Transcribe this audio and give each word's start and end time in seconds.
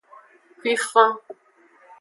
Kuifan. 0.59 1.11